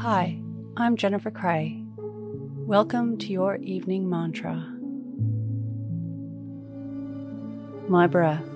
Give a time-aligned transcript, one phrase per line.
[0.00, 0.40] Hi,
[0.78, 1.84] I'm Jennifer Cray.
[1.98, 4.54] Welcome to your evening mantra.
[7.86, 8.48] My breath,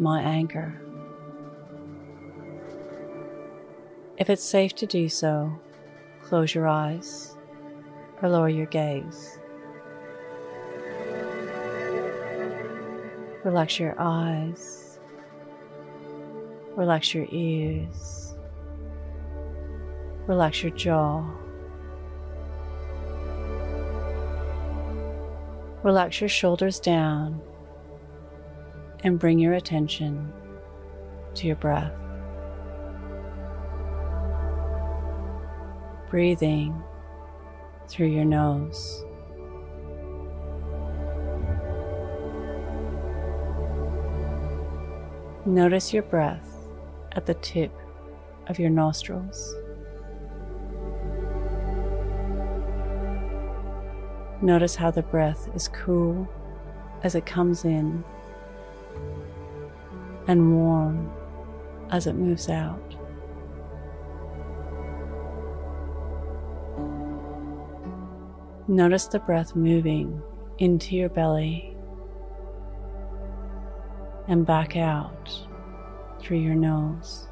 [0.00, 0.74] my anchor.
[4.18, 5.56] If it's safe to do so,
[6.24, 7.36] close your eyes
[8.20, 9.38] or lower your gaze.
[13.44, 14.98] Relax your eyes,
[16.74, 18.23] relax your ears,
[20.26, 21.24] relax your jaw.
[25.82, 27.42] Relax your shoulders down
[29.02, 30.32] and bring your attention
[31.34, 31.92] to your breath.
[36.08, 36.82] Breathing
[37.88, 39.04] through your nose.
[45.44, 46.48] Notice your breath
[47.12, 47.72] at the tip
[48.46, 49.54] of your nostrils.
[54.44, 56.28] Notice how the breath is cool
[57.02, 58.04] as it comes in
[60.28, 61.10] and warm
[61.88, 62.94] as it moves out.
[68.68, 70.22] Notice the breath moving
[70.58, 71.74] into your belly
[74.28, 75.30] and back out
[76.20, 77.28] through your nose.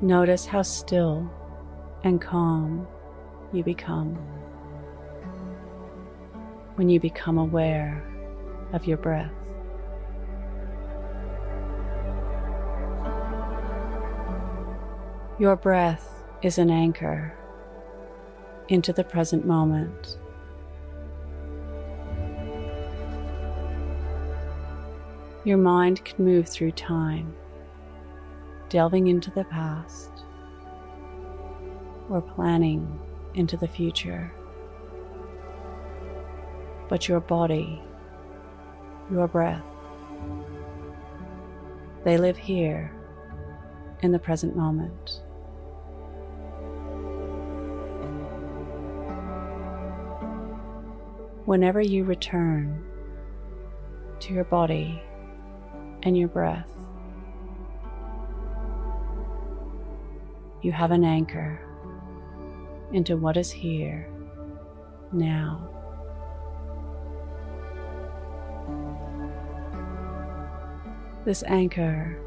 [0.00, 1.28] Notice how still
[2.04, 2.86] and calm
[3.52, 4.14] you become
[6.76, 8.04] when you become aware
[8.72, 9.32] of your breath.
[15.40, 16.08] Your breath
[16.42, 17.34] is an anchor
[18.68, 20.16] into the present moment.
[25.42, 27.34] Your mind can move through time,
[28.68, 30.10] delving into the past
[32.10, 32.98] or planning
[33.34, 34.32] into the future.
[36.88, 37.82] But your body,
[39.10, 39.64] your breath,
[42.04, 42.92] they live here
[44.00, 45.22] in the present moment.
[51.44, 52.84] Whenever you return
[54.20, 55.02] to your body
[56.02, 56.77] and your breath.
[60.60, 61.60] You have an anchor
[62.92, 64.08] into what is here
[65.12, 65.68] now.
[71.24, 72.18] This anchor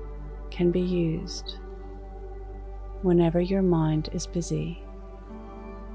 [0.50, 1.58] can be used
[3.02, 4.82] whenever your mind is busy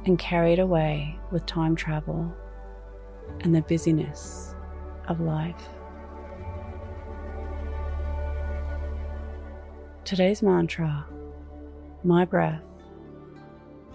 [0.04, 2.34] and carried away with time travel
[3.40, 4.54] and the busyness
[5.08, 5.68] of life.
[10.04, 11.06] Today's mantra
[12.06, 12.62] my breath,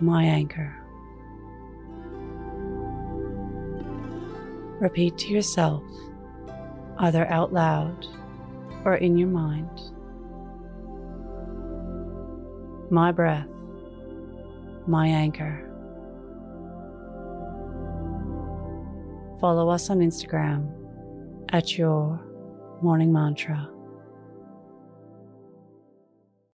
[0.02, 0.76] my anchor.
[4.82, 5.84] Repeat to yourself,
[7.00, 8.06] either out loud
[8.84, 9.70] or in your mind.
[12.92, 13.48] My breath,
[14.88, 15.66] my anchor.
[19.40, 20.70] Follow us on Instagram
[21.54, 22.20] at your
[22.82, 23.70] morning mantra.